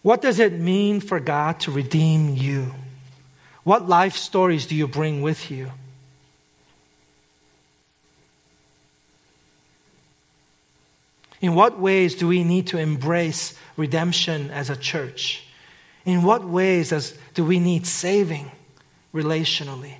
[0.00, 2.72] what does it mean for God to redeem you?
[3.68, 5.70] What life stories do you bring with you?
[11.42, 15.44] In what ways do we need to embrace redemption as a church?
[16.06, 18.50] In what ways do we need saving
[19.12, 19.96] relationally?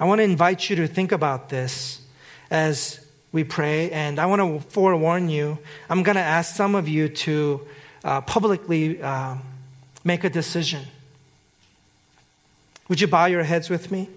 [0.00, 2.00] I want to invite you to think about this
[2.50, 5.58] as we pray, and I want to forewarn you.
[5.90, 7.66] I'm going to ask some of you to
[8.02, 9.36] uh, publicly uh,
[10.04, 10.86] make a decision.
[12.88, 14.08] Would you bow your heads with me?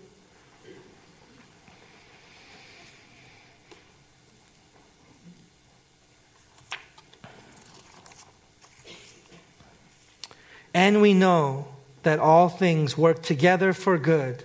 [10.74, 11.68] And we know
[12.04, 14.44] that all things work together for good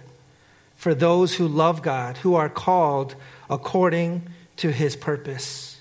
[0.77, 3.15] for those who love God, who are called
[3.49, 5.81] according to his purpose.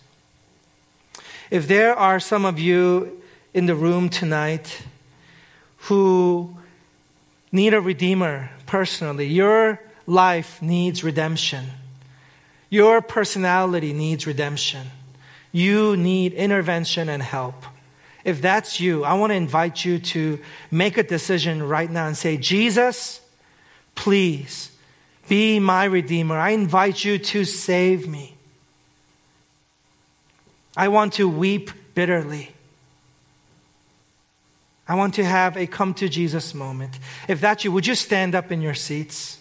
[1.49, 3.21] If there are some of you
[3.53, 4.83] in the room tonight
[5.77, 6.57] who
[7.54, 9.28] need a redeemer personally.
[9.28, 11.66] You're life needs redemption.
[12.70, 14.88] Your personality needs redemption.
[15.51, 17.64] You need intervention and help.
[18.26, 20.39] If that's you, I want to invite you to
[20.72, 23.22] make a decision right now and say, Jesus,
[23.95, 24.72] please
[25.28, 26.38] be my Redeemer.
[26.38, 28.36] I invite you to save me.
[30.76, 32.54] I want to weep bitterly.
[34.88, 36.99] I want to have a come to Jesus moment.
[37.27, 39.39] If that's you, would you stand up in your seats?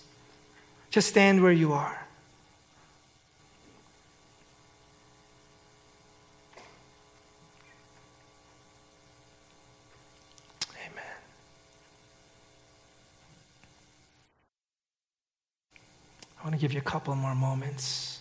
[0.90, 2.06] Just stand where you are.
[10.74, 11.02] Amen.
[16.38, 18.11] I want to give you a couple more moments.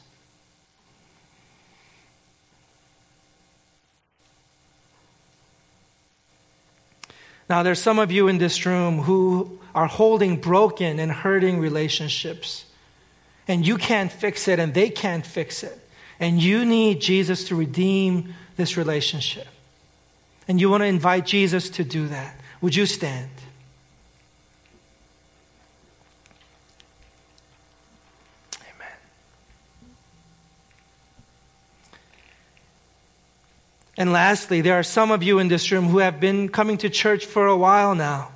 [7.52, 12.64] Now, there's some of you in this room who are holding broken and hurting relationships,
[13.46, 15.78] and you can't fix it, and they can't fix it.
[16.18, 19.50] And you need Jesus to redeem this relationship.
[20.48, 22.40] And you want to invite Jesus to do that.
[22.62, 23.30] Would you stand?
[33.98, 36.90] And lastly, there are some of you in this room who have been coming to
[36.90, 38.32] church for a while now.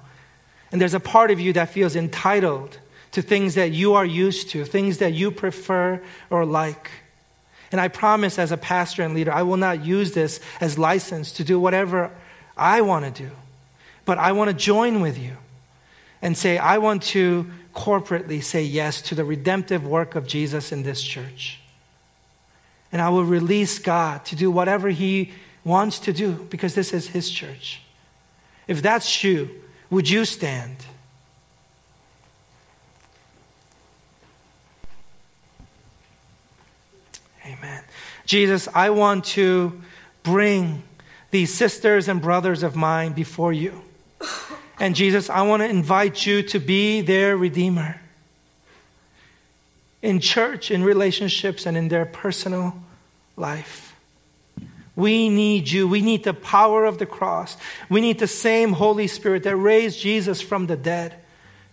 [0.72, 2.78] And there's a part of you that feels entitled
[3.14, 6.92] to things that you are used to, things that you prefer or like.
[7.72, 11.32] And I promise, as a pastor and leader, I will not use this as license
[11.34, 12.12] to do whatever
[12.58, 13.32] I want to do.
[14.04, 15.38] But I want to join with you
[16.22, 20.84] and say, I want to corporately say yes to the redemptive work of Jesus in
[20.84, 21.60] this church.
[22.92, 25.32] And I will release God to do whatever He
[25.66, 27.82] wants to do because this is his church.
[28.68, 29.50] If that's you,
[29.90, 30.78] would you stand?
[37.46, 37.84] Amen.
[38.26, 39.82] Jesus, I want to
[40.24, 40.84] bring
[41.32, 43.82] these sisters and brothers of mine before you.
[44.80, 48.02] And Jesus, I want to invite you to be their Redeemer
[50.02, 52.76] in church, in relationships, and in their personal
[53.38, 53.85] life.
[54.96, 55.88] We need you.
[55.88, 57.58] We need the power of the cross.
[57.90, 61.16] We need the same Holy Spirit that raised Jesus from the dead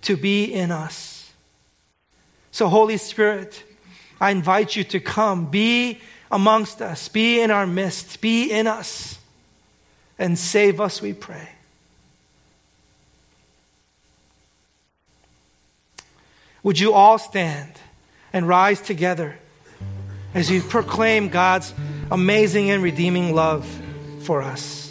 [0.03, 1.31] to be in us.
[2.51, 3.63] So, Holy Spirit,
[4.21, 6.01] I invite you to come, be
[6.31, 9.19] amongst us, be in our midst, be in us,
[10.19, 11.49] and save us, we pray.
[16.63, 17.73] Would you all stand
[18.33, 19.39] and rise together
[20.35, 21.73] as you proclaim God's
[22.11, 23.67] amazing and redeeming love
[24.21, 24.82] for us.